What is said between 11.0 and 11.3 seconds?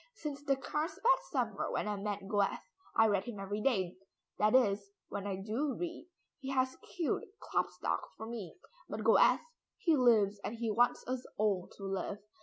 us